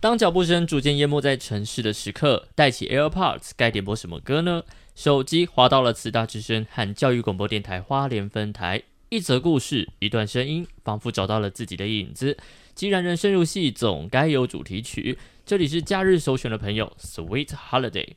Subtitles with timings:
[0.00, 4.62] 当脚步声逐渐淹没在城市的时刻，戴起 AirPods，该点播什么歌呢？
[4.94, 12.36] 手机滑到了慈大之声和教育广播电台花莲分台，一则故事，一段声音，仿佛找到了自己的影子。
[12.76, 15.18] 既然人生如戏，总该有主题曲。
[15.44, 18.14] 这里是假日首选的朋友，Sweet Holiday。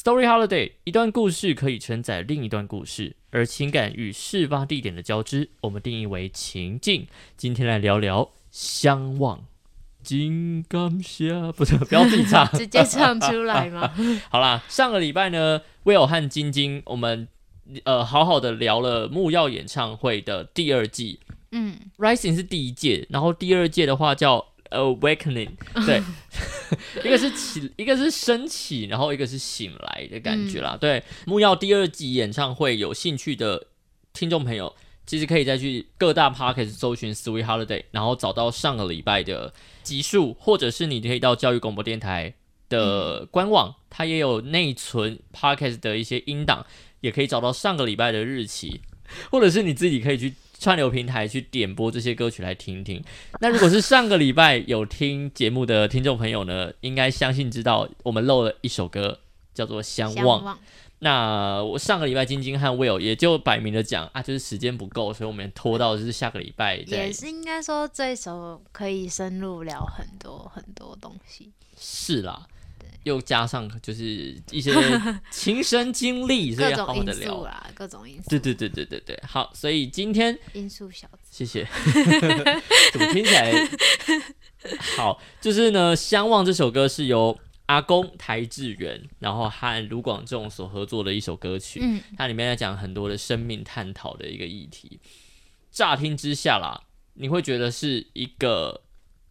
[0.00, 7.08] Story Holiday，一段故事可以承载另一段故事，而情感与事发地点的交织，我们定义为情境。
[7.36, 9.44] 今天来聊聊相望。
[10.00, 13.92] 金刚侠，不是，不要自己唱， 直接唱出来吗？
[14.30, 17.26] 好啦，上个礼拜呢，Will 和晶晶，我们
[17.82, 21.18] 呃好好的聊了木曜演唱会的第二季。
[21.50, 25.50] 嗯，Rising 是第一届，然后第二届的话叫 Awakening，
[25.86, 26.02] 对，
[27.04, 30.76] 一个是起，一个是升起，然后一个是醒来的感觉啦。
[30.80, 33.68] 对，木曜第二季演唱会有兴趣的
[34.12, 34.74] 听众朋友，
[35.06, 42.34] 其实可以再去各大 Parkes 搜寻 Sweet Holiday，然后找到上个礼拜的集数，或者是你可以到教育广播电台
[42.68, 46.66] 的官网，它也有内存 Parkes 的一些音档，
[47.00, 48.80] 也可以找到上个礼拜的日期，
[49.30, 50.34] 或者是你自己可以去。
[50.58, 53.02] 串流平台去点播这些歌曲来听听。
[53.40, 59.20] 那如果是上个礼拜有听节目的听众朋友呢，应该相信知道我们漏了一首歌，
[59.54, 60.56] 叫做《相望》。
[61.00, 66.74] 那我上个礼拜晶晶和 Will 也就摆明了讲啊，就是时间不够，所以我们拖到就是下个礼拜。
[66.74, 71.52] 也是应该说这首可以深入聊很多很多东西。
[71.78, 72.46] 是啦。
[73.08, 74.70] 又加上就是一些
[75.32, 78.28] 亲身经历，所以好好的聊啦，各种因素。
[78.28, 81.66] 对对对对对对，好，所以今天因素小子，谢谢。
[82.92, 83.68] 怎么听起来
[84.96, 85.20] 好？
[85.40, 91.80] 就是呢，《相望》这首歌是由阿公台志远，然后和卢广仲所合作的一首歌曲。
[91.82, 95.00] 嗯，它里面在讲很多的生命探讨的一个议题。
[95.70, 96.82] 乍听之下啦，
[97.14, 98.82] 你会觉得是一个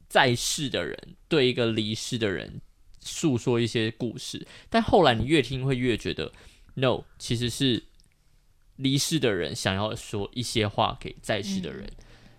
[0.09, 0.97] 在世的人
[1.27, 2.59] 对一个离世的人。
[3.07, 6.31] 诉说一些故事，但后来你越听会越觉得
[6.75, 7.81] ，no，其实是
[8.75, 11.89] 离世的人想要说一些话给在世的人。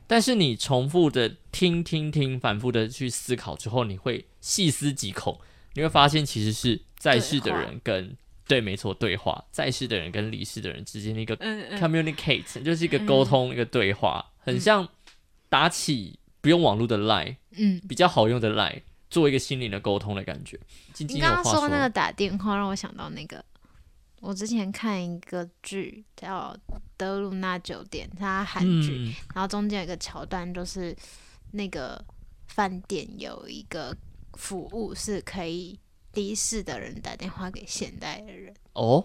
[0.06, 5.40] 但是你重复的听听听，反复的去思考之后，你会细思极恐，
[5.74, 11.36] 你会发现其实是在世的人跟对，没错，对话，在世的人跟离世的人之间的一个
[11.78, 14.88] communicate，就是一个沟通，一个对话，很像
[15.50, 18.80] 打起不用网络的 line，嗯，比较好用的 line。
[19.10, 20.58] 做一个心灵的沟通的感觉。
[20.98, 23.44] 你刚刚说那个打电话，让我想到那个，
[24.20, 26.54] 我之前看一个剧叫
[26.96, 30.94] 《德鲁纳酒店》，它韩剧，然后中间有一个桥段，就是
[31.52, 32.04] 那个
[32.46, 33.96] 饭店有一个
[34.34, 35.78] 服务是可以
[36.14, 38.54] 离世的人打电话给现代的人。
[38.74, 39.04] 哦，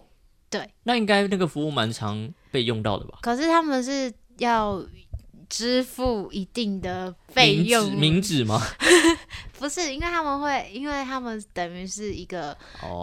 [0.49, 3.19] 对，那应该那个服务蛮常被用到的吧？
[3.21, 4.85] 可是他们是要。
[5.53, 8.59] 支付一定的费用，明纸吗？
[9.59, 12.57] 不是，因为他们会，因为他们等于是一个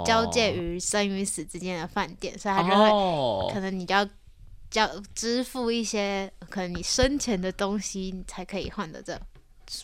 [0.04, 4.04] 交界于生与死之间的饭店，所以他就会，可能你就要
[4.68, 9.16] 交支付一些可能你生前的东西你才可以换的这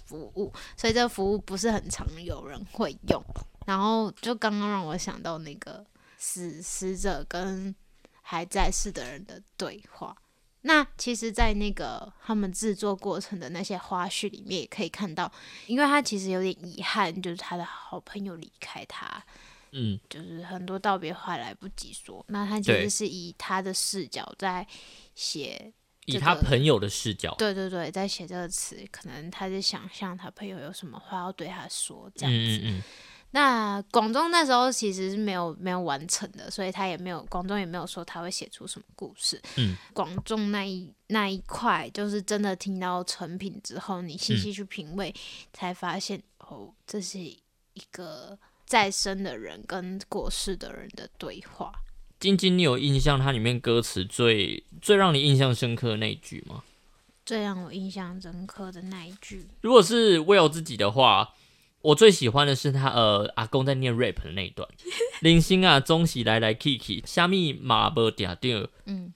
[0.05, 3.23] 服务，所以这个服务不是很常有人会用。
[3.65, 5.87] 然后就刚刚让我想到那个
[6.19, 7.73] 死死者跟
[8.23, 10.17] 还在世的人的对话。
[10.67, 15.31] 那其实，在那个他们制作过程的那些花絮里面，也可以看到，
[15.69, 19.25] 因为他其实有点遗憾，就是他的好朋友离开他，
[19.71, 22.25] 嗯，就是很多道别话来不及说。
[22.31, 24.67] 那他其实是以他的视角在
[25.15, 25.73] 写，
[26.07, 32.83] 以他朋友的视角，对对对，在写这个词，可能他在想象他朋友有什么话要对他说，这样子。
[33.33, 39.39] 那广东那时候其实是没有没有完成的，所以他也没有广东也没有说他会写出什么故事。
[39.57, 45.15] 嗯，广众那一那一块就是真的听到成品之后，你细细去品味，
[45.53, 51.71] 才发现哦，这是一个再生的人跟过世的人的对话。
[52.19, 56.63] 晶晶，你有印象它里面歌词最最让你印象深刻的那一句吗？
[57.27, 61.35] 最让我印象深刻的那一句，如果是 Will 自己的话。
[61.87, 64.69] 我最喜欢的是他呃阿公在念 rap 的那一段，
[65.23, 69.13] 零星啊，中喜来来 Kiki，虾米马不嗲掉，嗯，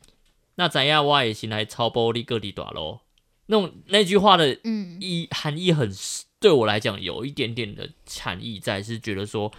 [0.54, 3.00] 那怎样我也先来超玻璃个地短咯。
[3.46, 4.56] 那种那句话的
[5.00, 5.90] 意含义很，
[6.38, 9.50] 对我来讲有一点点的禅意在，是觉得说，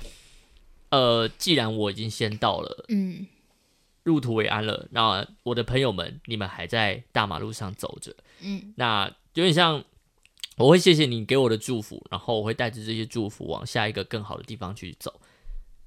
[0.91, 3.27] 呃，既然我已经先到了，嗯，
[4.03, 9.83] 入土为安了，那我的朋友们，你们还在大马路上走着，嗯，那有点像。
[10.57, 15.19] 我会谢谢你给我的祝福，然后我会带着这些祝福往下一个更好的地方去走。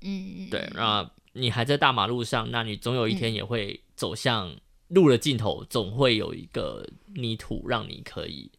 [0.01, 0.69] 嗯，对。
[0.75, 4.55] 那你还在大马路上，那你总有一天也会走向
[4.89, 8.51] 路的尽头，总会有一个泥土让你可以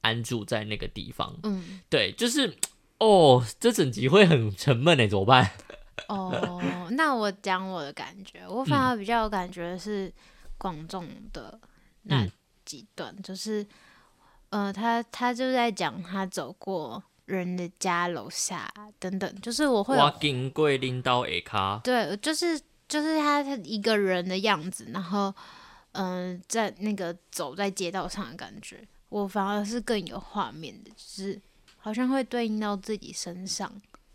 [0.00, 1.38] 安住在那个地方。
[1.42, 2.56] 嗯，对，就是
[2.98, 5.50] 哦，这整集会很沉闷诶，怎么办？
[6.08, 10.12] 哦，那我讲我的感觉，我反而比较有感觉是
[10.56, 11.60] 广众的
[12.02, 12.26] 那
[12.64, 13.66] 几段，就是
[14.50, 25.32] 呃，他他就在讲他走过人的家楼下等等，就是我会我经过领导下卡，对，就是就是他他一个人的样子，然后
[25.92, 31.40] 嗯，在那个走在街道上的感觉，我反而是更有画面的，就是
[31.78, 33.72] 好像会对应到自己身上。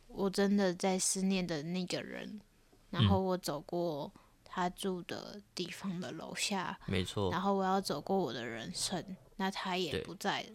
[0.08, 2.40] 我真的在思念的那个人，
[2.90, 4.10] 然后我走过
[4.46, 7.30] 他住的地方的楼下，没错。
[7.32, 9.04] 然后我要走过我的人生，
[9.38, 10.50] 那他也不在了，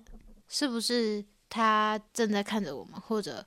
[0.49, 3.45] 是不是他正在看着我们，或者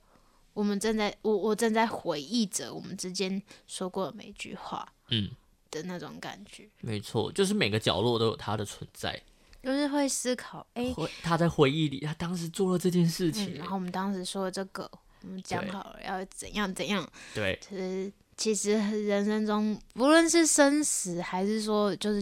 [0.54, 5.30] 我们正在我我正在回忆着我们之间说过的每句话，嗯
[5.72, 6.70] 的那种感觉。
[6.82, 9.22] 没错，就是每个角落都有他的存在，
[9.62, 14.90] 就是会思考，哎，他在回忆里，他当时做了这件事情，然后我们当时说这个。
[15.26, 17.10] 我们讲好了要怎样怎样。
[17.34, 18.74] 对，其实其实
[19.06, 22.22] 人生中，不论是生死，还是说就是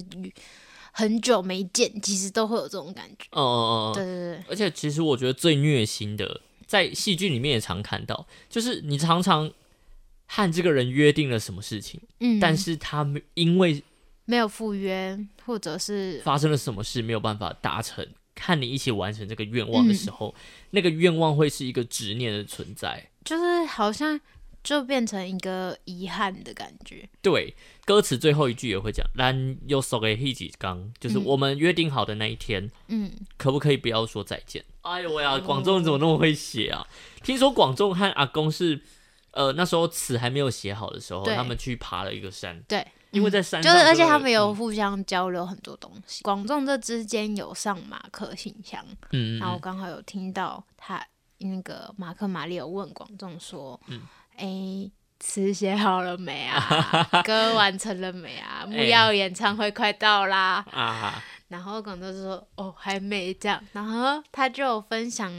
[0.92, 3.28] 很久没见，其实都会有这种感觉。
[3.32, 4.44] 哦哦哦，对对对。
[4.50, 9.52] 而且其实我觉得最虐心的，在戏剧里面也常看到，就是你常常
[10.28, 13.84] 和这个人约定了什么事情，嗯，但是他因为
[14.26, 18.08] 没有赴约，或者是发生了什么事没有办法达成。
[18.34, 20.34] 看你一起完成这个愿望的时候，
[20.72, 24.20] 那个愿望会是一个执念的存在，就是好像
[24.64, 27.08] 就变成一个遗憾的感觉。
[27.22, 27.54] 对，
[27.86, 34.64] 歌词最后一句也会讲“咱又送给黑几刚”，就是我们约定好的那一天，嗯，可不可以不要说再见？
[34.82, 36.86] 哎呦喂呀，广仲怎么那么会写啊？
[37.24, 38.82] 听说广仲和阿公是，
[39.32, 42.86] 呃，那时候词还没有写好的时候，他们去爬了一个山，对。
[43.12, 46.24] 因为在山就是，而且他们有互相交流很多东西。
[46.24, 48.82] 广众这之间有上马克信箱，
[49.12, 51.06] 嗯，然后我刚好有听到他
[51.40, 54.02] 那个马克玛丽有问广众说：“嗯，
[54.38, 54.90] 哎，
[55.22, 56.60] 词写好了没啊？
[57.24, 58.66] 歌完成了没啊？
[58.68, 65.32] 木曜演唱会快到啦！”啊，然后广州就说：“哦，还没这样。”然后他就分享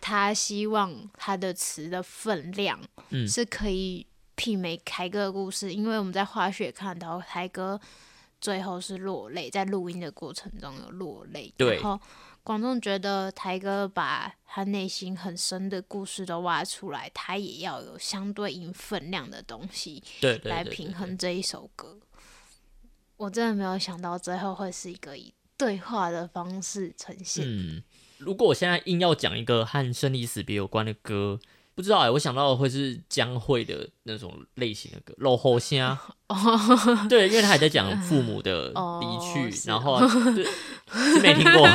[0.00, 2.78] 他希望他的词的分量，
[3.10, 4.06] 嗯，是可以。
[4.36, 7.80] 媲美凯哥的故事，因为我们在滑雪看到凯哥
[8.38, 11.50] 最后是落泪，在录音的过程中有落泪。
[11.56, 11.98] 然后
[12.46, 21.98] 广众觉得台哥把他内心很深的故事都挖出来，他也要有相对应分量的东西，对，来平衡这一首歌。
[23.16, 27.44] 我真的没有想到最后会是一个以对话的方式呈现。
[27.44, 27.82] 嗯，
[28.18, 31.40] 如果我现在硬要讲一个和生离死别有关的歌。
[31.74, 35.98] 不知道哎，我想到的会是江蕙的那种类型的歌，《老后虾》。
[37.06, 40.00] 对，因为他还在讲父母的 离去，然后
[40.92, 41.68] 是没听过。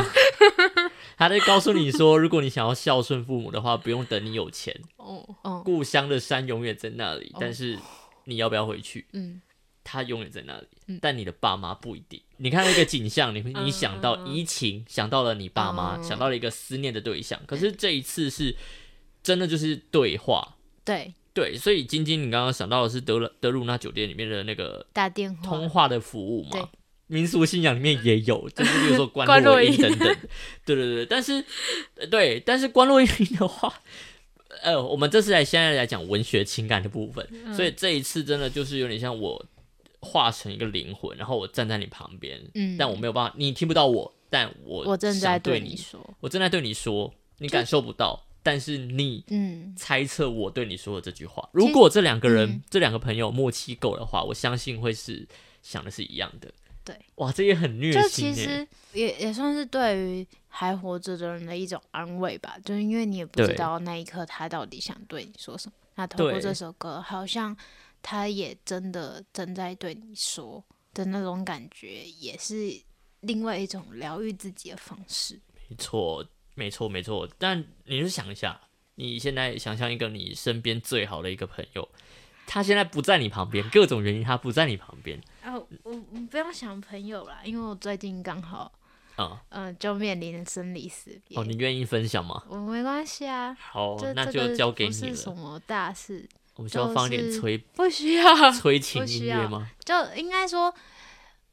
[1.17, 4.75] 他在告诉你说，如果你想要孝顺父母的话，不用等你有钱。
[4.97, 7.77] 哦哦，故乡的山永远在那里，但是
[8.25, 9.05] 你要不要回去？
[9.13, 9.41] 嗯，
[9.83, 12.21] 他永远在那里，但你的爸妈不一定。
[12.37, 17.39] 你看那个景象，你你想到移情，想到了你爸妈，想到了一个思念的对象。
[17.45, 18.55] 可是这一次是。
[19.23, 26.67] 真的就是对话，对对，所以晶晶，你刚刚想到的是德鲁德鲁纳酒店里面的那个打电话通话的服务嘛？
[27.11, 30.07] 民俗信仰里面也有， 就是比如说关洛音等等，
[30.65, 31.05] 对对对。
[31.05, 31.43] 但是
[32.09, 33.73] 对，但是关洛音的话，
[34.63, 39.45] 呃，我们这次来现在来讲文学情感的部分，所以这一次真的就是有点像我
[39.99, 48.25] 化成一个灵魂，然后我站在你旁边，嗯，但我没有办法，你听不到我，但我我正在对你说，我正在对你说，你感受不到。
[48.43, 49.23] 但是你
[49.77, 55.27] 猜测我对你说的这句话，如果这两个人这两个朋友默契够的话，我相信会是
[55.61, 56.51] 想的是一样的。
[56.83, 58.33] 对，哇，这也很虐心。
[58.33, 65.73] 其实也也算是对于还活着的人的一种安慰吧，就是因为你也不知道那一刻他到底想对你说什么。
[65.95, 67.55] 那通过这首歌，好像
[68.01, 72.81] 他也真的正在对你说的那种感觉，也是
[73.21, 75.39] 另外一种疗愈自己的方式。
[75.69, 76.25] 没错。
[76.53, 77.27] 没错，没错。
[77.37, 78.59] 但你就想一下，
[78.95, 81.89] 你现在想象一个你身边最好的一个朋友，
[82.45, 85.19] 他现在不在你旁边，各种原因他不在你旁边。
[85.43, 88.71] 啊，我我不要想朋友啦，因为我最近刚好，
[89.17, 91.37] 嗯嗯，就面临生离死别。
[91.37, 92.43] 哦，你愿意分享吗？
[92.47, 93.55] 我没关系啊。
[93.59, 95.07] 好，那就交给你了。
[95.07, 96.27] 是什么大事？
[96.55, 99.69] 我们需要放点催， 不需要催情音乐吗？
[99.83, 100.73] 就应该说。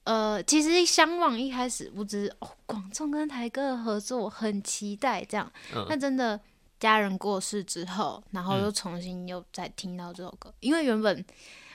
[0.04, 5.52] 呃，其实相望一开始，我只是哦，广众跟台哥的合作很期待这样。
[5.86, 6.40] 那真的
[6.78, 11.24] 家人过世之后，然后又重新又再听到这首歌，因为原本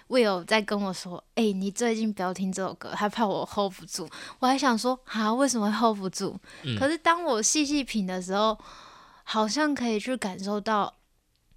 [0.09, 4.07] Will 在跟我说：“哎，你最近不要听这首歌，他怕我 hold 不住。”
[4.39, 6.39] 我还想说：“啊，为什么会 hold 不住？”
[6.77, 8.57] 可是当我细细品的时候，
[9.23, 10.93] 好像可以去感受到，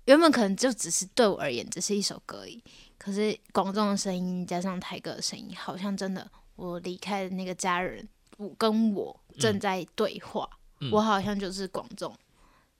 [0.06, 2.62] 原本可能就只是对我而言只是一首歌而已。
[2.96, 10.48] 可是广众的声音加上台歌的声音，好像真的我离开的那个家人，我跟我正在对话，
[10.90, 12.16] 我好像就是广众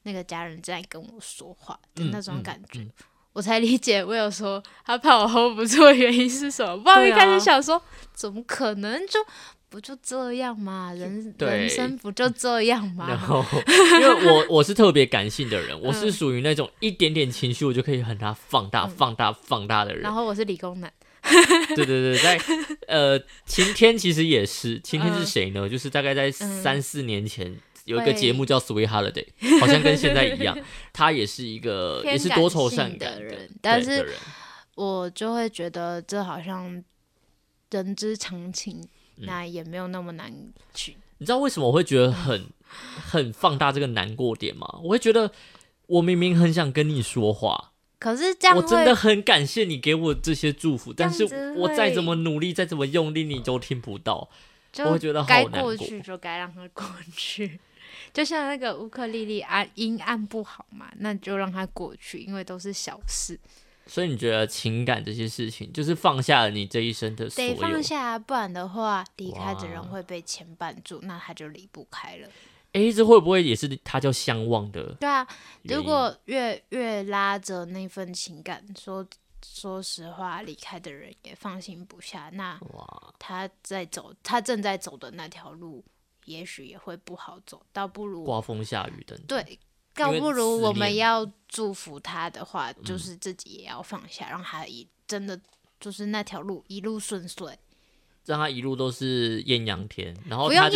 [0.07, 2.87] 那个家人在跟我说话的那种感觉。
[3.33, 6.79] 我才理解，我有说他怕我 hold 不住的原因是什么。
[6.79, 7.83] 不然一开始想说，
[8.15, 9.21] 怎么可能就
[9.69, 10.91] 不就这样嘛？
[10.95, 13.07] 人人生不就这样嘛？
[13.09, 13.45] 然后，
[14.01, 20.01] 因为我我是特别感性的人，我是属于那种一点点情绪我就可以很大放大、放大、放大的人。
[20.01, 20.91] 然后我是理工男。
[21.75, 22.41] 对对对，在
[22.87, 25.69] 呃，晴天其实也是，晴天是谁呢？
[25.69, 27.55] 就是大概在三四年前。
[27.87, 29.27] 有一个节目叫《Sweet Holiday》，
[29.61, 30.57] 好像跟现在一样，
[30.93, 34.07] 他也是一个也是多愁善感的人，但是
[34.75, 36.85] 我就会觉得这好像
[37.71, 40.33] 人之常情，那也没有那么难
[40.75, 40.97] 去。
[41.19, 44.67] 你知道为什么我会觉得很很放大这个难过点吗？
[44.83, 45.31] 我会觉得
[45.87, 51.25] 我明明很想跟你说话，可是这样我真的很感谢你给我这些祝福，但是
[51.55, 54.29] 我再怎么努力，再怎么用力，你都听不到，
[54.81, 56.85] 我会觉得该过去就该让它过
[57.17, 57.61] 去。
[58.17, 63.39] 就像那个乌克丽丽按音按不好嘛，那就让它过去，因为都是小事。
[63.87, 72.29] 所以你觉得情感这些事情，就是放下了你这一生的所有，得放下，不然的话，离开的人会被牵绊住，那他就离不开了。
[72.73, 74.95] 哎，这会不会也是他叫相忘的？
[74.95, 75.29] 对啊，
[75.65, 79.07] 如果越越拉着那份情感，说
[79.45, 85.85] 说实话，离开的人也放心不下，那哇，他在走，他正在走的那条路。
[86.27, 89.19] 也许也会不好走，倒不如刮风下雨等。
[89.27, 89.59] 对，
[89.95, 95.41] 倒不如我们要祝福他的话，就是自己也要放下，让他一真的
[95.81, 97.59] 就是那条路一路顺遂。
[98.27, 100.69] 让他一路都是艳阳天，然后他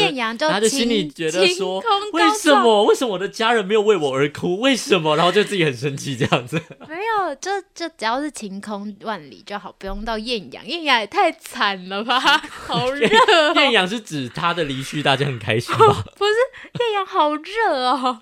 [0.61, 4.61] 就心里觉得说，为什么为什么我的家人没有为我而哭？
[4.61, 5.17] 为什么？
[5.19, 6.63] 然后就自己很生气这样子。
[6.89, 10.65] 没有，就就只要是晴空万里就好，不用到艳阳。
[10.67, 13.09] 艳阳也太惨了吧， 好热。
[13.55, 16.05] 艳阳是指他的离去，大家很开心吗？
[16.17, 16.33] 不是，
[16.79, 18.21] 艳阳好热哦。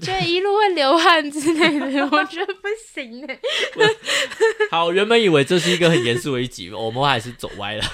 [0.00, 3.38] 就 一路会流汗之类的，我觉得不行 哎。
[4.70, 7.84] 好，原本以为这是一个很严肃的一集，我们还是走歪了。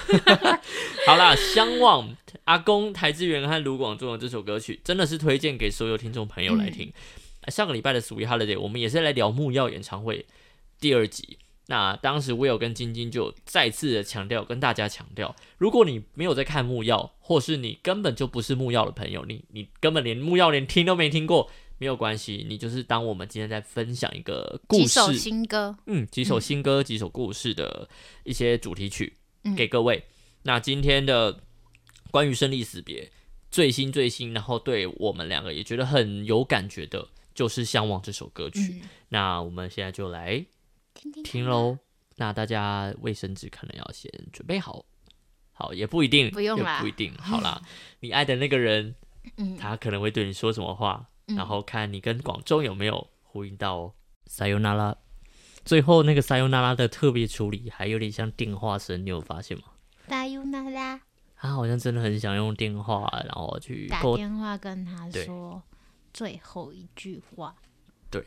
[1.07, 6.93] 好啦，相望阿公台志源和卢广仲的这首歌曲，真的是推荐给所有听众朋友来听。
[7.47, 10.25] 上个礼拜的 Sweet Holiday，我们也是来聊木曜演唱会
[10.79, 11.39] 第二集。
[11.67, 21.49] 那当时 Will 跟晶晶就再次的强调，跟大家强调，如果你没有在看木曜，或是你根本就不是木曜的朋友，你你根本连木曜连听都没听过。
[21.81, 27.89] 没有关系，你就是当我们今天在分享一个故事，几首新歌，嗯，几首新歌，几首故事的
[28.23, 29.17] 一些主题曲
[29.57, 30.05] 给各位。
[30.43, 31.41] 那今天的
[32.11, 33.11] 关于生离死别
[33.49, 38.83] 最新最新，然后对我们两个也觉得很有感觉的，就是《向往》这首歌曲。
[39.09, 40.45] 那我们现在就来
[40.93, 41.79] 听听喽。
[42.17, 44.85] 那大家卫生纸可能要先准备好，
[45.51, 47.11] 好也不一定，不用啦，不一定。
[47.15, 47.59] 好啦，
[48.01, 48.93] 你爱的那个人，
[49.37, 51.07] 嗯，他可能会对你说什么话？
[51.35, 53.93] 然后看你跟广州有没有呼应到哦。
[54.27, 54.95] Sayonara，
[55.65, 59.63] 最后那个 Sayonara 的特别处理还有点像电话声，你有发现吗
[60.07, 61.01] ？Sayonara，
[61.35, 65.61] 他好像真的很想用电话，然后去打电话跟他说
[66.13, 67.55] 最后一句话。
[68.09, 68.23] 对，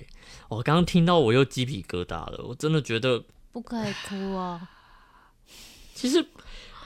[0.48, 4.60] 我刚刚听到我又鸡皮疙瘩了，我真的觉得不可以哭哦。
[5.94, 6.26] 其实。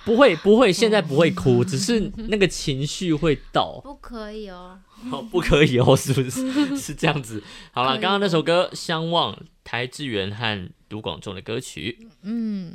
[0.09, 3.79] 不会 不会，现在不会哭，只是那个情绪会到。
[3.85, 4.79] 不可以哦，
[5.11, 6.41] 好不可以哦，是不是
[6.77, 7.43] 是这样子？
[7.73, 12.09] 好了，刚刚那首歌《相望》，台志源和卢广仲的歌曲。
[12.23, 12.73] 嗯，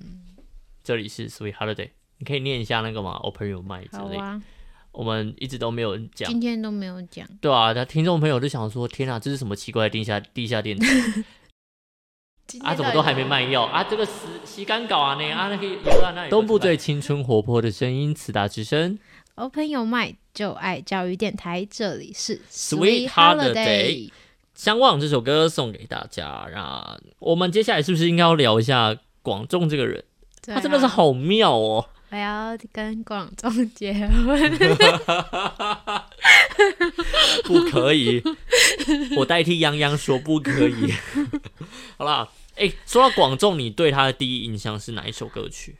[0.83, 4.19] 这里是 Sweet Holiday，你可以念一下那个吗？Open your mind 之类。
[4.91, 7.27] 我们一直都没有讲，今天都没有讲。
[7.41, 10.85] 对啊，那听众朋友就想说：天啊，这是什么奇怪的地下地下电台？
[12.61, 13.83] 啊，怎么都还没卖药啊？
[13.83, 14.11] 这个洗
[14.45, 18.99] 洗干搞啊，那啊，那个东部最青春活泼的声音，慈大之声
[19.35, 24.11] ，Open Your Mind，就爱教育电台，这里是 Sweet Holiday，
[24.53, 26.47] 相望这首歌送给大家。
[26.53, 30.03] 那我们接下来是不是应该要聊一下广仲这个人？
[30.45, 31.85] 他真的是好妙哦！
[32.09, 34.11] 我要跟广仲结婚，
[37.45, 38.21] 不可以，
[39.17, 40.93] 我代替泱泱说不可以。
[41.97, 42.29] 好啦。
[42.55, 45.77] 哎，说到广众，你对他的第一印象是哪一首歌曲？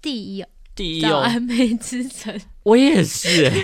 [0.00, 0.44] 第一，
[0.74, 2.36] 第一哦，《早安美之城》。
[2.64, 3.54] 我也是，哎，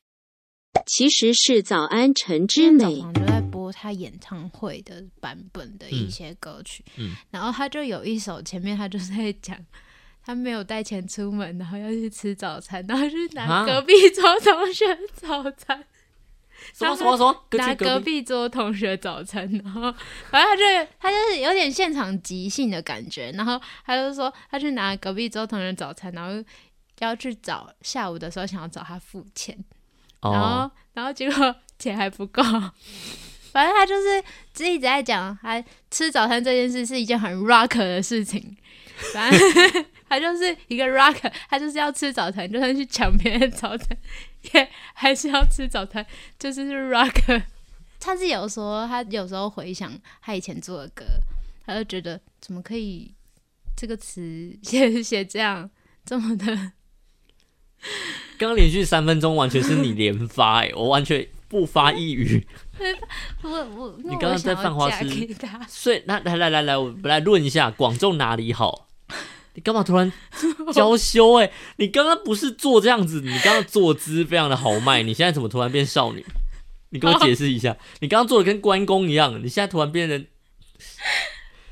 [0.86, 2.84] 其实是《早安晨之美》。
[3.12, 9.58] 就在播他演唱会的版本的一些歌曲，嗯然后他就有一首前面他就在讲
[10.24, 14.84] 他没有带钱出门，然后要去吃早餐，然后去拿隔壁桌同学
[15.14, 15.84] 早餐。
[16.74, 17.44] 什么什么什么？
[17.52, 19.92] 拿隔壁桌同学早餐，然后
[20.30, 26.44] 反正他就他就是有点现场即兴的感觉，然后他就说他去拿隔壁桌同学早餐，然后
[26.98, 29.56] 要去找下午的时候想要找他付钱，
[30.22, 32.42] 然后然后结果钱还不够，
[33.52, 34.18] 反正他就是
[34.64, 38.56] 一直在讲他吃早餐这件事是一件很 rock 的事情，
[39.12, 39.84] 反正。
[40.10, 43.94] 他就是一个 rock，他就是要吃早餐，就算去抢别人早餐，
[44.42, 46.04] 也还是要吃早餐，
[46.38, 47.42] 就是 rock。
[48.00, 49.92] 他是有说，他有时候回想
[50.22, 51.04] 他以前做的歌，
[51.66, 53.12] 他就觉得怎么可以
[53.76, 55.68] 这个词写写这样
[56.04, 56.46] 这么的。
[58.38, 62.46] 刚刚连续三分钟完全是你连发哎，我完全不发一语。
[63.42, 65.36] 我我你刚刚在犯花痴，
[65.68, 68.87] 所以那来来来来，我们来论一下广州哪里好。
[69.58, 70.12] 你干嘛突然
[70.72, 71.34] 娇羞？
[71.34, 76.24] 哎，你刚刚不是坐这样子，你刚刚坐姿非常的豪迈，你现在怎么突然变少女？
[76.90, 80.24] 你给我解释一下， 你刚刚做的跟关公一样，你现在突然变成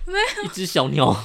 [0.05, 1.25] 没有一只小鸟？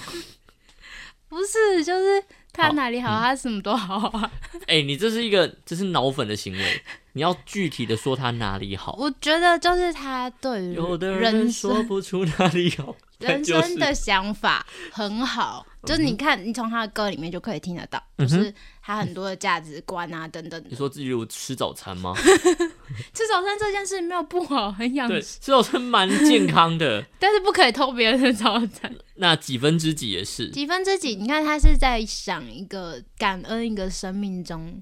[1.27, 4.31] 不是，就是他哪里好，他什么都好啊。
[4.67, 6.81] 哎，你这是一个这是脑粉的行为，
[7.13, 8.95] 你要具体的说他哪里好。
[8.99, 12.95] 我觉得就是他对于有的人说不出哪里好。
[13.21, 18.51] 人生的想法很好，就是你看，你从他的歌里面就可以听得到，就是
[18.81, 20.59] 他很多的价值观啊等等。
[20.67, 22.15] 你说自己有吃早餐吗？
[23.13, 25.07] 吃早餐这件事没有不好，很养。
[25.07, 28.91] 对，吃早餐蛮健康的， 但是不可以偷别人的早餐。
[29.17, 30.49] 那几分之几也是？
[30.49, 31.15] 几分之几？
[31.15, 34.81] 你看他是在想一个感恩一个生命中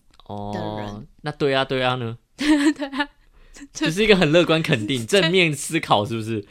[0.54, 1.08] 的人。
[1.22, 2.18] 那对啊，对啊呢？
[2.38, 3.10] 对啊。
[3.74, 6.46] 只是一个很乐观、肯定、 正面思考，是不是？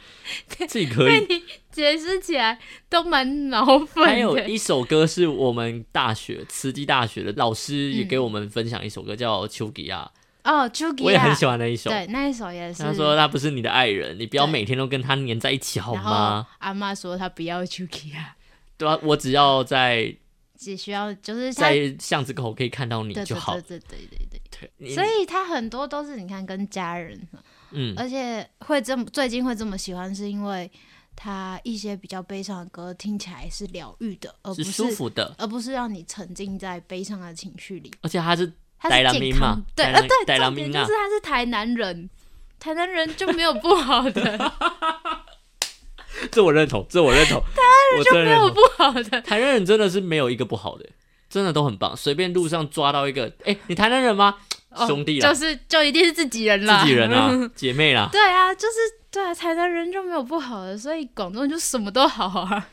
[0.47, 1.19] 自己可以。
[1.27, 4.05] 你解释起来都蛮脑粉。
[4.05, 10.11] 还有一首歌是我们大学慈济大学的老师也给我们分享一首歌，叫《丘吉亚》。
[10.51, 11.89] 哦，丘吉亚，我也很喜欢那一首。
[11.89, 12.83] 对，那一首也是。
[12.83, 16.45] 他说他不是你的爱人，你不要每天都跟他黏在一起，好吗？
[16.59, 18.35] 阿妈说他不要丘吉亚。
[18.77, 20.15] 对啊，我只要在。
[20.59, 23.53] 只需要就是在巷子口可以看到你就好。
[23.53, 24.93] 对对对对对对。
[24.93, 27.17] 所以他很多都是你看跟家人，
[27.71, 30.69] 嗯，而且会这么最近会这么喜欢，是因为
[31.15, 37.89] 他一些比较悲伤的歌听起来是疗愈的，而不是舒服的，而不是让你沉浸在悲伤的情绪里。
[38.01, 42.09] 而且他是他是健康，对，呃对，重点就是他是台南人，
[42.59, 44.51] 台南人就没有不好的。
[46.31, 47.41] 这我认同，这我认同。
[47.55, 47.61] 台
[47.95, 50.85] 湾人就没有不好的，台湾人真的是没有一个不好的，
[51.29, 51.95] 真的都很棒。
[51.95, 54.35] 随便路上抓到一个，哎，你台南人吗？
[54.87, 58.07] 兄弟，就是就一定是自己人啦，自己人啊， 姐妹啦。
[58.11, 58.75] 对啊，就是
[59.09, 62.67] 对啊，台南人就没有不好的，所以广东人就什么都好啊。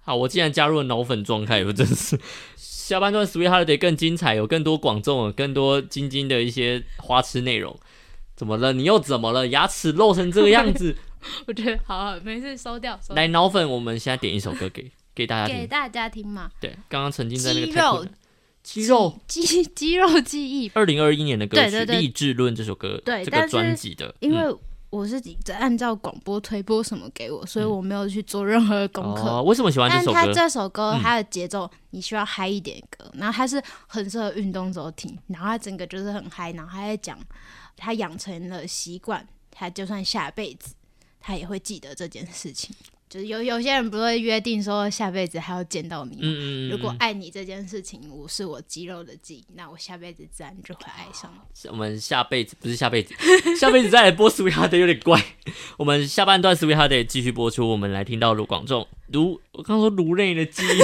[0.00, 2.18] 好，我既然加入了脑粉状态，我真是
[2.56, 7.78] 下半段 Sweet Holiday 更精彩，有更多广众，更多晶晶的一些花痴内容。
[8.36, 8.72] 怎么了？
[8.72, 9.46] 你又怎么了？
[9.46, 10.96] 牙齿露成这个样子？
[11.46, 12.98] 我觉得好，没事，收掉。
[13.10, 16.50] 来，脑粉，我们现在点一首歌给给大家听，给大家听嘛。
[16.60, 18.06] 对，刚刚曾经在那个肌肉
[18.62, 24.14] 肌肉肌肌肉记忆，二零二一年的歌曲《励志论》这首歌，对这个专辑的。
[24.20, 24.56] 因为
[24.90, 29.42] 我是在按照广播推播什么给我，所以我没有去做任何功课。
[29.42, 30.12] 为什么喜欢这首歌？
[30.14, 37.18] 但它这首歌它的节奏你需要嗨一点歌，然后它是很适合运动时候听，然后它整个就是很嗨，然后他在讲
[37.76, 40.74] 他养成了习惯，他就算下辈子。
[41.26, 42.74] 他也会记得这件事情，
[43.08, 46.18] 就是有有些人不会约定说下辈子还要见到你。
[46.20, 51.70] 嗯嗯如果爱你这件事情，我是我肌肉的记忆，那我下辈子自然就会爱上你。
[51.70, 53.14] 我们下辈子不是下辈子，
[53.58, 55.24] 下辈子再来播《Sweet Heart》有点怪。
[55.78, 60.82] 我们下半段《Sweet Heart》继续播出，我们来听到卢广仲，卢我刚说颅内的记忆，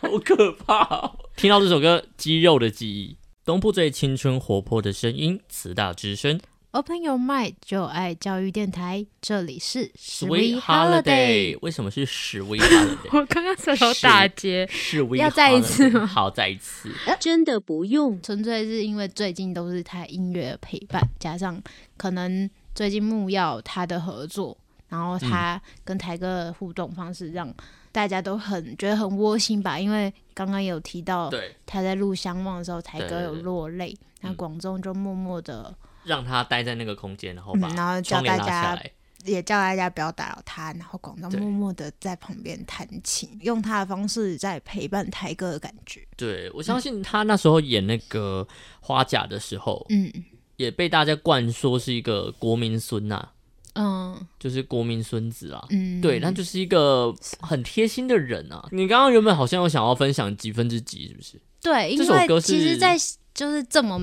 [0.00, 1.14] 好可怕。
[1.36, 3.12] 听到这首歌《肌肉的记忆》，
[3.44, 6.40] 东部最青春活泼的声音，慈大之声。
[6.74, 11.56] Open your mind，就爱教育电台，这里是 Sweet Holiday。
[11.62, 12.96] 为什么是 Sweet Holiday？
[13.16, 14.68] 我刚刚舌头打结，
[15.16, 16.04] 要再一次吗？
[16.04, 16.90] 好，再一次。
[17.20, 21.62] 真的不用，纯粹是因为最近都是他音乐陪伴，加上
[21.96, 24.58] 可能最近木曜他的合作，
[24.88, 27.54] 然后他跟台哥的互动方式，让
[27.92, 29.78] 大家都很觉得很窝心吧。
[29.78, 31.30] 因为刚刚有提到，
[31.66, 35.72] 他在录《相望》的时候，台哥有落泪，那广众就默默的。
[36.04, 38.78] 让他待在那个空间，然后把然后叫大家
[39.24, 46.06] 也叫大家不要打扰他，然后广东默默的在旁边弹琴，用他的方式在陪伴台哥的感觉。
[46.16, 48.46] 对，我相信他那时候演那个
[48.80, 50.12] 花甲的时候，嗯，
[50.56, 53.30] 也被大家灌说是一个国民孙呐。
[53.76, 58.68] 嗯，就是国民孙子啊，嗯，对，那就是一个很贴心的人啊。
[58.70, 61.40] 你刚刚原本好像有想要分享几分之几，是不是？
[61.60, 62.94] 对，这首歌其实，在
[63.34, 63.98] 就是这么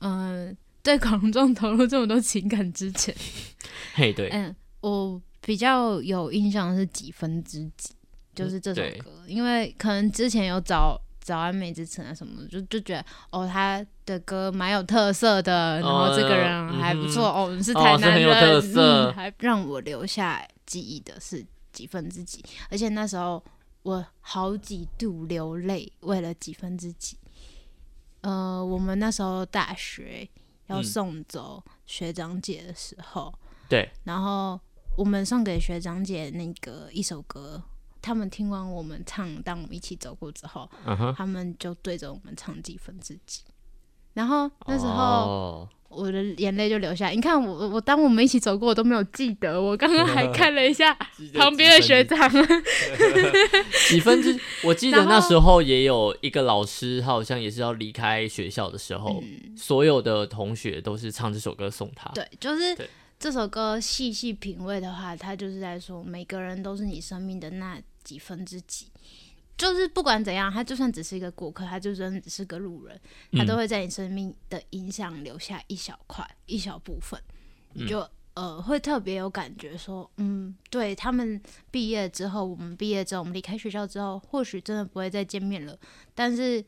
[0.00, 3.14] 嗯，对广众投入这么多情感之前，
[3.94, 7.94] 嘿，对，嗯，我比较有印象是几分之几，
[8.34, 11.00] 就是这首歌，因为可能之前有找。
[11.24, 23.40] 找安美之城啊什么，就就觉得哦，他的歌蛮有特色的，然后这个人还不错哦，是台南人，还让我留下记忆的是几分之几，而且那时候
[23.84, 27.16] 我好几度流泪，为了几分之几。
[28.22, 30.28] 呃，我们那时候大学
[30.66, 33.32] 要送走学长姐的时候，
[33.68, 34.60] 对，然后
[34.96, 37.62] 我们送给学长姐那个一首歌。
[38.04, 40.68] 他们听完我们唱，当我们一起走过之后，
[41.16, 43.42] 他们就对着我们唱几分之几。
[44.12, 47.08] 然后那时候我的眼泪就流下。
[47.08, 49.60] 你看我，我当我们一起走过，我都没有记得。
[49.60, 50.92] 我刚刚还看了一下
[51.34, 52.30] 旁边的学长，
[53.88, 54.38] 几分之。
[54.64, 59.22] 我记得那时候也有一个老师，他好像也是要离开学校的时候，
[59.56, 62.10] 所有的同学都是唱这首歌送他。
[62.14, 62.76] 对，就是
[63.18, 67.80] 这首歌细细品味的话，他就是在说每个人都是你生命的那。
[68.04, 68.86] 几分之几，
[69.62, 77.20] 就是不管怎样，他就算只是一个过客，他就算只是个路人，他都会在你生命的影响留下一小块、一小部分，
[77.72, 85.78] 你就呃会特别有感觉，说嗯，对他们毕业之后，我们毕业之后，我们离开学校之后，或许真的不会再见面了，
[86.12, 86.64] 但是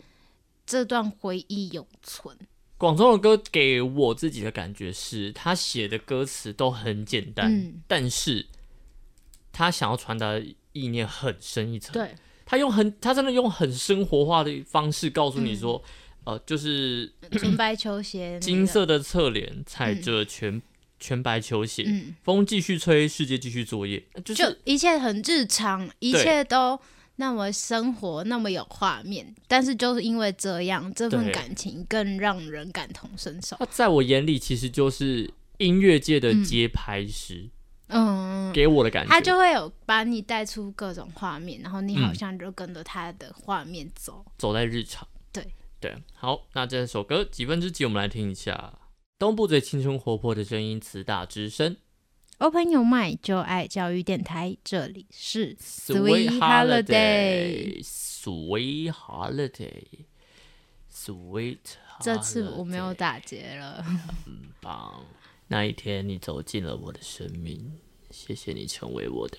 [0.65, 2.39] 这段回忆永存。
[2.79, 8.47] 广州的歌给我自己的感觉是，他写的歌词都很简单，但是
[9.51, 10.55] 他想要传达的。
[10.77, 12.13] 意念很深一层，对
[12.55, 15.83] 他用很，他真的用很生活化的方式告诉你说，
[16.23, 20.63] 呃，就是纯白球鞋，金色的侧脸，踩着全
[21.01, 21.85] 全白球鞋，
[22.23, 26.79] 风继续吹，世界继续作业，就一切很日常，一切都
[27.17, 33.59] 那么生活，那么有画面，但是就是因为这样，这份感情更让人感同身受。
[33.69, 37.47] 在我眼里，其实就是音乐界的节拍师。
[37.47, 37.51] 嗯，
[38.53, 45.07] 给我的感觉，他就会有把你带出各种画面，然后你好像就跟着他的画面走，走在日常。
[45.33, 45.47] 对
[45.81, 47.85] 对，好，那这首歌几分之几？
[47.85, 48.73] 我们来听一下
[49.19, 51.77] 东部最青春活泼的声音，慈大之声。
[52.39, 61.59] Open your mind，就爱教育电台，这里是 Sweet Holiday，Sweet Holiday，Sweet。
[62.01, 63.97] 这次我没有打结了，很
[64.61, 65.05] 棒。
[65.55, 67.75] 那一天，你走进了我的生命，
[68.11, 69.39] 谢谢你成为我的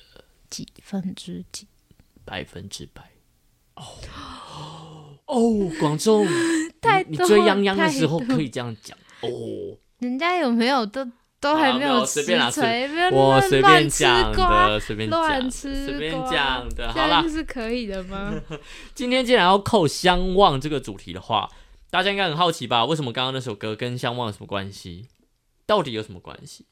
[0.50, 1.68] 几分之几，
[2.24, 3.12] 百分之百。
[3.76, 6.24] 哦哦，广州，
[6.80, 9.28] 太你追泱泱的时候可以这样讲哦。
[9.98, 11.06] 人家有没有都
[11.42, 12.40] 都还没有随便
[13.12, 18.34] 我随便讲的，随便乱吃，随便讲的，好啦，是可以的吗？
[18.96, 21.52] 今天既然要扣相望这个主题的话，
[21.90, 22.86] 大家应该很好奇吧？
[22.86, 25.10] 为什么刚刚那首歌跟相望有什么关系？
[25.66, 26.66] 到底有什么关系？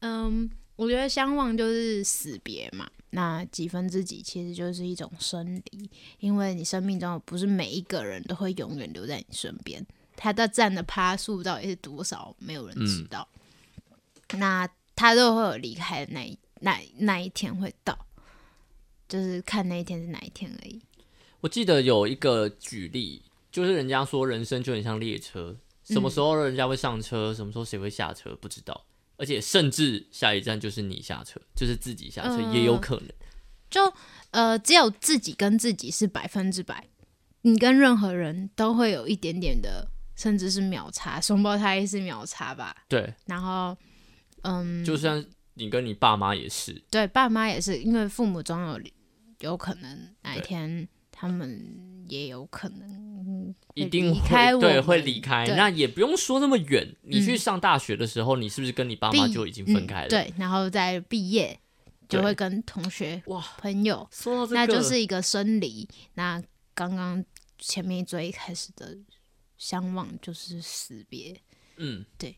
[0.00, 2.88] 嗯，我觉得相忘就是死别嘛。
[3.10, 13.26] 那几分之几其实就是一种生离，因为你生命中不是每一个人都会永远留在你身边，他的占的趴数到底是多少，没有人知道。
[14.34, 17.98] 那他都会有离开的那一那那一天会到，
[19.08, 20.78] 就是看那一天是哪一天而已。
[21.40, 25.56] 我记得有一个举例，就是人家说人生就很像列车。
[25.88, 27.32] 什么时候人家会上车？
[27.34, 28.36] 什么时候谁会下车？
[28.40, 28.86] 不知道。
[29.16, 33.08] 而且甚至下一站就是你下车，就是自己下车也有可能。
[33.68, 33.92] 就
[34.30, 36.86] 呃，只有自己跟自己是百分之百，
[37.42, 41.20] 你跟任何人都会有一点点的，甚至是秒差。
[41.20, 42.76] 双胞胎是秒差吧？
[42.88, 43.12] 对。
[43.26, 43.76] 然后，
[44.42, 46.80] 嗯，就算你跟你爸妈也是。
[46.88, 48.80] 对，爸妈也是，因为父母总有
[49.40, 50.88] 有可能哪一天
[51.20, 53.08] 他们也有可能。
[53.74, 56.94] 一定会对会离开，那也不用说那么远。
[57.02, 60.08] 你去上大学的时候，你是不是跟你爸妈就已经分开了？
[60.08, 61.58] 对，然后在毕业
[62.08, 65.88] 就会跟同学哇朋友说到这个，那就是一个生离。
[66.14, 66.42] 那
[66.74, 67.24] 刚刚
[67.58, 68.96] 前面最一开始的
[69.56, 71.40] 相望就是死别。
[71.76, 72.36] 嗯，对，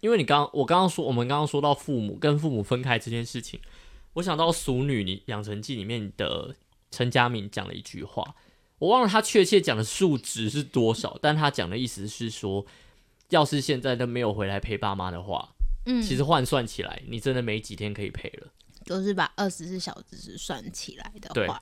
[0.00, 3.60] 因为你刚我刚刚说我们刚刚说到父母跟父母分开这件事情，
[4.14, 6.56] 我想到《俗女》你养成记里面的
[6.90, 8.34] 陈佳明讲了一句话。
[8.78, 12.64] 我忘了他确切讲的数值是多少，但他讲的意思是说，
[13.28, 15.50] 要是现在都没有回来陪爸妈的话，
[15.84, 18.48] 嗯，其实换算起来，你真的没几天可以陪了。
[18.86, 21.60] 就是把二十四小时算起来的话，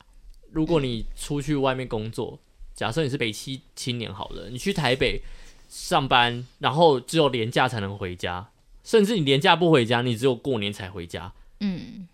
[0.53, 2.39] 如果你出去外面工作，
[2.73, 5.21] 假设你是北七青年好了，你去台北
[5.69, 8.51] 上班，然后只有年假才能回家，
[8.85, 11.33] 甚至你年假不回家，你只有过年才回家。
[11.59, 12.07] 嗯，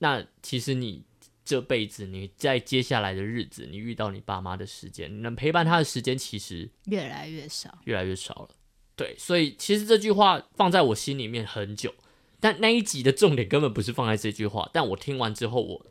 [0.00, 1.02] 那其实你
[1.50, 8.50] 这辈子，你在接下来的日子，你遇到你爸妈的时间，你能陪伴他的时间，其实越来越少，越来越少了。
[8.94, 11.92] 对，所以其实这句话放在我心里面很久，
[12.38, 14.70] 但那一集的重点根本不是放在这句话。
[14.72, 15.86] 但我听完之后，我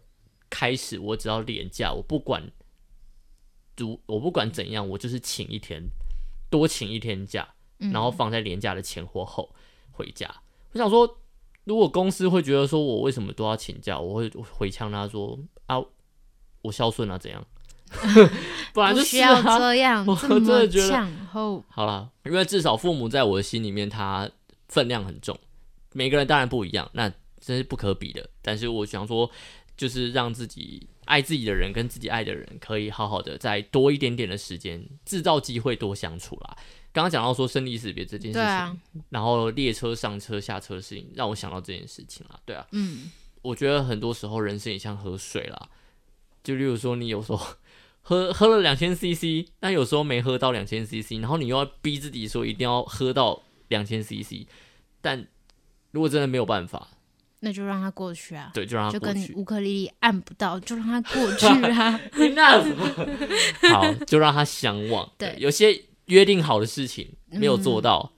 [0.50, 2.50] 开始，我只要廉价，我不管，
[3.76, 5.84] 如我不管怎样，我就是请一天，
[6.50, 9.54] 多请一天假，然后放在廉价的前或后。
[9.92, 10.34] 回家，
[10.72, 11.20] 我想说，
[11.70, 14.28] 如果公司会觉得说我为什么都要请假，我会
[14.58, 15.80] 回呛他说啊，
[16.64, 17.46] 我孝顺啊，怎样？
[18.74, 21.08] 不然就需要这样， 我真的觉得
[21.70, 24.28] 好了，因为至少父母在我的心里面，他
[24.68, 25.38] 分量很重。
[25.94, 27.08] 每个人当然不一样，那
[27.40, 28.28] 这是不可比的。
[28.42, 29.30] 但是我想说，
[29.78, 36.56] 就是让自己爱自己的人跟自己爱的人，可以好好的再多一点点的时间，制造机会多相处啦。
[36.94, 42.40] 刚刚讲到说生离死别这件事情，然后列车上车下车的事情，让我想到这件事情啦。
[42.46, 43.10] 对啊，嗯，
[43.42, 45.70] 我觉得很多时候人生也像喝水啦，
[46.44, 47.40] 就例如说你有时候
[48.02, 54.48] 喝 喝了两千 CC，但有时候没喝到两千 CC，然后你又要逼自己说一定要喝到两千 CC，
[55.02, 55.28] 但
[55.92, 56.88] 如果真的没有办法，
[57.40, 58.52] 那就让它过去啊。
[58.54, 59.28] 对，就让它过去。
[59.28, 62.00] 就跟乌克丽丽按不到，就让它过 去啊。
[63.72, 65.12] 好，就让它相望。
[65.18, 65.86] 对，有些。
[66.10, 68.12] 约定好的事情没有做到，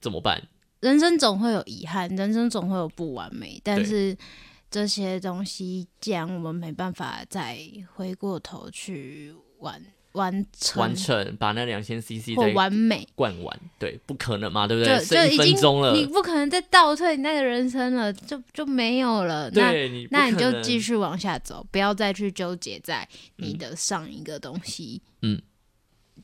[0.00, 0.48] 怎么办？
[0.80, 3.60] 人生总会有遗憾，人生总会有不完美。
[3.62, 4.18] 但是
[4.68, 7.56] 这些东西，既然我们没办法再
[7.94, 9.80] 回过头去完
[10.12, 15.04] 完成，完成把那两千 CC 或完美灌完，对，不可能嘛，对不对？
[15.04, 19.50] 就已经你不可能再倒退你那个人生了，就就没有了。
[19.50, 19.72] 那
[20.10, 25.02] 那你就继续往下走，不要再去纠结在你的上一个东西。
[25.22, 25.40] 嗯。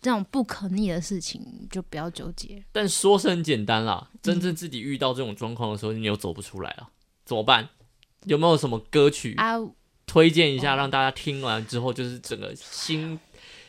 [0.02, 2.62] 这种不可逆的事情就不要纠结。
[2.70, 6.90] 但说是很简单啦，真正自己遇到这种状况的时候，你又走不出来了，
[7.24, 7.70] 怎么办？
[8.24, 9.54] 有没有什么歌曲啊？
[10.06, 13.18] 推荐一下，让大家听完之后就是整个心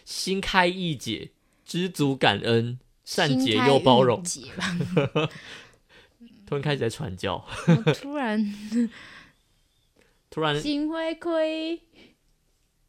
[0.07, 1.31] 心开意解，
[1.65, 4.23] 知足感恩，善解又包容。
[6.47, 7.45] 突然开始在传教，
[8.01, 8.53] 突然
[10.31, 11.81] 突然心会亏。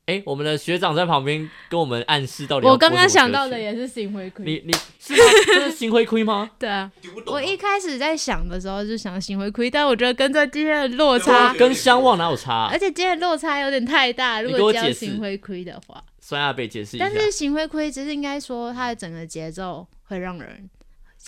[0.08, 2.66] 哎，我们的学长在旁边跟我们暗示到底。
[2.66, 4.42] 我刚刚想到的也是心灰亏。
[4.42, 5.18] 你你是吗？
[5.46, 6.50] 这是心灰亏吗？
[6.58, 6.90] 对啊。
[7.26, 12.70] 我一开始在想的时候就想心灰亏，但我觉得跟这今天的落差跟相望哪有差？
[12.72, 14.40] 而且今天的落差有点太大。
[14.40, 17.06] 如果叫心灰亏的话，酸亚被解释一下。
[17.06, 20.70] 但是心灰亏其实应该说它的整个节奏会让人。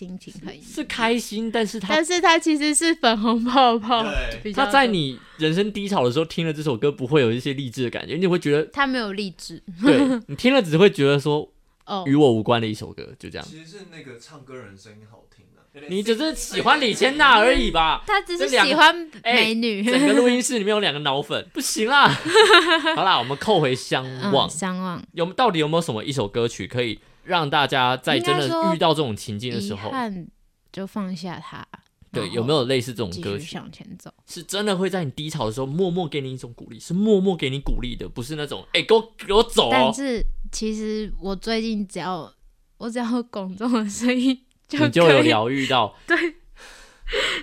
[0.01, 4.03] 心情很是开心，但是他但是他其实是粉红泡泡。
[4.55, 9.63] 他在你人生低潮的时候听了这首歌，不会有一些励志的感觉，你会觉得他没有励志。
[9.85, 11.53] 对 你听了只会觉得说，
[11.85, 13.47] 哦，与我无关的一首歌，就这样。
[13.47, 18.03] 其实是那个唱歌人声音好听的，你只是喜欢李千娜而已吧？
[18.09, 19.85] 他只是喜欢美女。
[19.85, 22.09] 整个录音室里面有两个脑粉，不行啦。
[22.97, 26.99] 好啦，我们扣回相望，相望有到底有没有什么一首歌曲可以？
[27.25, 29.93] 让大家在真的遇到这种情境的时候，
[30.73, 31.67] 就放下它。
[32.13, 33.45] 对，有没有类似这种歌曲？
[33.45, 39.69] 向前走，是真的会在你低潮的时候默默给你一种鼓励，是默默给你鼓励的，不是那种哎，给我给我走。
[39.71, 42.29] 但是其实我最近只要
[42.79, 44.37] 我只要广众的声音，
[44.71, 45.95] 你就有疗愈到。
[46.05, 46.17] 对，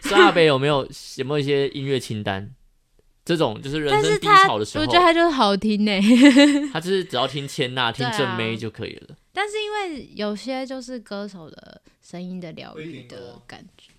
[0.02, 0.86] 孙阿北有没有
[1.16, 2.54] 有没有一些音乐清单？
[3.24, 5.92] 这种就是人生低潮的时候，我觉得他就是好听呢。
[6.74, 9.16] 他就是只要听千娜、听正妹就可以了。
[9.38, 13.94] 但是因为有些就是歌手的声音的疗愈的感觉。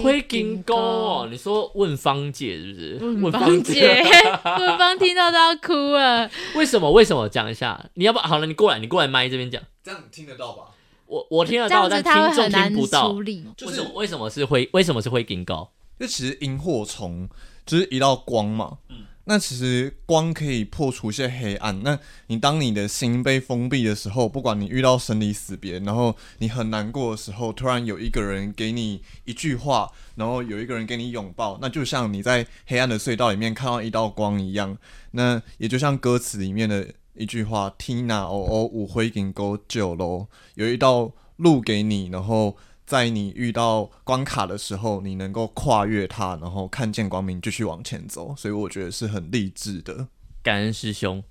[0.00, 3.20] 灰金沟哦，你说问芳姐是不是？
[3.20, 4.00] 问芳姐，
[4.44, 6.30] 问芳听到都要哭了。
[6.54, 6.88] 为什么？
[6.92, 7.28] 为什么？
[7.28, 7.84] 讲一下。
[7.94, 9.60] 你要不好了，你过来，你过来麦这边讲。
[9.82, 10.66] 这样听得到吧？
[11.06, 13.08] 我我听得到，但听众听不到。
[13.08, 13.90] 为什么？
[13.94, 14.70] 为什么是灰？
[14.72, 15.68] 为什么是灰金沟？
[15.98, 17.28] 就其实萤火虫。
[17.66, 21.82] 就是一道光嘛，嗯，那其实光可以破除一些黑暗。
[21.82, 34.76] 那你当你的心被封闭的时候，不管你遇到生离死别，然后你很难过的时候，突然有一个人给你一句话，然后有一个人给你拥抱，那就像你在黑暗的隧道里面看到一道光一样。
[35.12, 48.34] 那也就像歌词里面的一句话：“Tina 哦哦，五灰金沟九楼，有一道路给你，然后。”在你遇到关卡的时候，你能够跨越它，然后看见光明，继续往前走。
[48.36, 50.08] 所以我觉得是很励志的。
[50.42, 51.24] 感恩师兄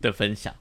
[0.00, 0.52] 的分享。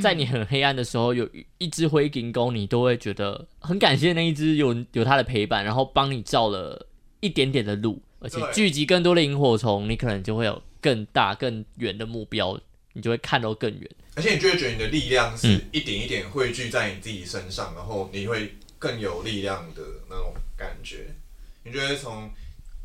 [0.00, 6.86] 在你很黑暗的时候，有一只灰金钩，你都会觉得很感谢那一只有有它的陪伴，然后帮你照了
[7.18, 12.56] 一点点的路，而且聚集更多的萤火虫，你可能就会有更大更远的目标，
[12.92, 13.90] 你就会看到更远。
[14.14, 18.54] 而且你就会觉得你的力量是一点一点汇聚在你自己身上，然后你会。
[18.78, 21.14] 更有力量的那种感觉，
[21.64, 22.30] 你觉得从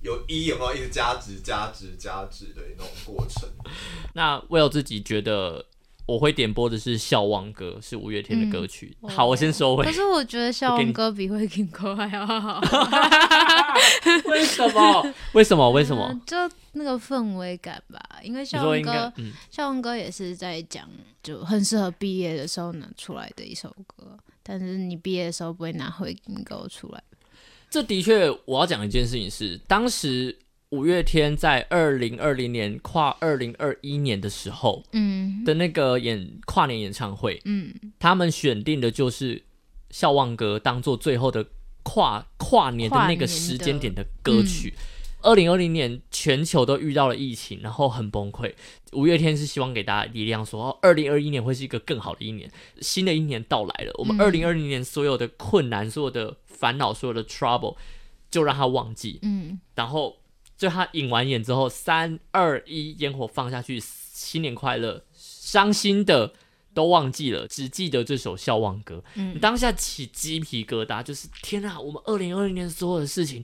[0.01, 3.47] 有一有没有一直加值、加值、加值的那种过程。
[4.13, 5.65] 那 Will 自己觉得。
[6.05, 8.93] 我会点播的是《笑忘歌》，是五月天的歌曲。
[9.03, 9.85] 好，我先收回。
[9.85, 12.59] 可是我觉得《笑忘歌》比《会听歌》还要好。
[14.29, 15.13] 为什么？
[15.31, 15.71] 为什么？
[15.71, 16.21] 为什么？
[16.27, 16.35] 就
[16.73, 18.19] 那个氛围感吧。
[18.21, 18.91] 因为《笑忘歌》，
[19.49, 20.85] 《笑忘歌》也是在讲，
[21.23, 24.19] 就很适合毕业的时候拿出来的一首歌。
[24.43, 27.01] 但是你毕业的时候不会拿《会听歌》出来。
[27.69, 30.37] 这的确，我要讲一件事情是，当时。
[30.69, 39.35] 五月天在二零二零年跨二零二一年的时候，嗯，的那个演跨年演唱会，嗯，他们选定的就是
[39.91, 41.45] 《笑忘歌》当做最后的
[41.83, 44.73] 跨跨年的那个时间点的歌曲。
[45.23, 48.53] 二零二零年全球都遇到了疫情，然后很崩溃。
[48.91, 53.91] 五月天是希望给大家力量，说二零二一年会是一个更好的一年，新的一年到来了。
[53.95, 57.75] 我们二零二零年所有的困难、所有的烦恼、所有的 trouble，
[58.29, 60.17] 就让他忘记，嗯，然后。
[60.55, 66.31] 就他引完眼之后，三二一，烟火放下去，新年快乐，伤心的
[66.73, 69.03] 都忘记了，只记得这首笑忘歌。
[69.15, 73.43] 嗯，当下起鸡皮疙瘩，就是天啊，我们二零二零年所有的事情，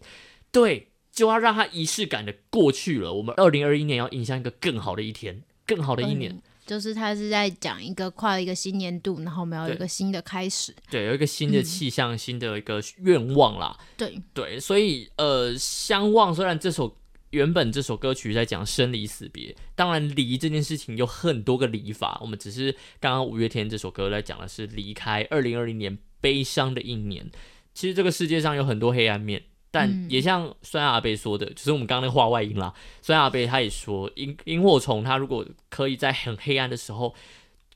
[0.51, 0.87] 对，
[1.19, 3.11] 就要让它仪式感的过去了。
[3.13, 6.41] 我们二零二一年要迎向一个更好的一天，更好的一年。
[6.65, 13.77] 就是他是在讲一个跨了一个新年度，然后我们要有一个新的开始，对，有一个新的气象，新的一个愿望啦。
[13.97, 16.95] 对对，所以呃，相望虽然这首。
[17.31, 22.17] 原本这首歌曲在讲生离死别，当然离这件事情有很多个离法。
[22.23, 27.29] 我们只是刚刚五月天这首歌在讲的是离开二零二零年悲伤的一年。
[27.75, 32.73] 其实这个世界上有很多黑暗面，但也像酸阿贝说的，就是我们刚刚那个话外音啦。
[33.01, 37.15] 酸阿贝他也说，萤萤火虫它如果可以在很黑暗的时候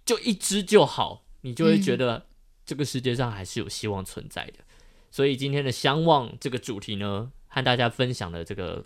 [0.05, 2.25] 就一只就好，你就会觉得
[2.65, 4.63] 这个世界上还是有希望存在的。
[5.11, 8.85] 所以今天的相望这个主题呢，和大家分享的这个。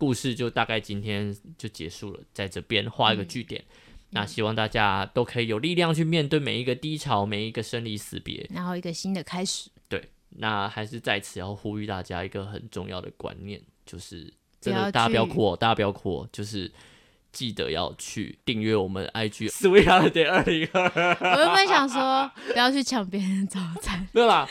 [0.00, 3.62] 故事就大概今天就结束了，在这边画一个句点。
[4.08, 9.68] 那希望大家都可以有力量去面对每一个低潮，每一个生离死别，然后一个新的开始。
[10.30, 16.70] 对，那还是在此要呼吁大家一个很重要的观念，就是真的大家不要哭，大家不要哭，就是
[17.32, 20.82] 记得要去订阅我们 IG Sweet Holiday 二零二。
[21.36, 24.48] 我原本想说不要去抢别人早餐，对吧？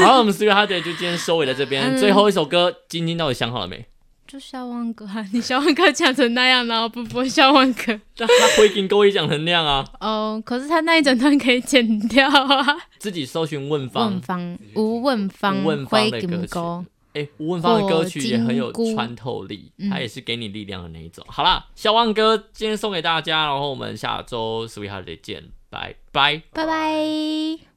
[0.00, 1.96] 好，我们 Sweet Holiday 就今天收尾在这边。
[1.98, 3.84] 最后一首歌，晶晶到底想好了没？
[4.30, 9.84] 就笑忘歌， 你笑忘歌讲成那样，然后不播笑忘歌，那 他回音歌也讲成那样啊。
[9.98, 12.64] 哦，可是他那一整段可以剪掉啊。
[12.98, 16.84] 自己搜寻问方，问方吴问方回音歌。
[17.12, 21.24] 哎，吴问方的歌曲也很有穿透力，他也是给你力量的那一种。
[21.28, 27.69] 好啦，小旺哥今天送给大家，然后我们下周 Sweet Holiday 见，拜拜，拜拜。